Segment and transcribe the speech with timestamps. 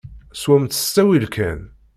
[0.41, 1.59] Swemt s ttawil kan!